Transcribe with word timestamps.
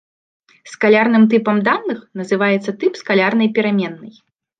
Скалярным 0.71 1.27
тыпам 1.33 1.57
даных 1.67 1.99
называецца 2.21 2.75
тып 2.85 2.93
скалярнай 3.03 3.49
пераменнай. 3.59 4.13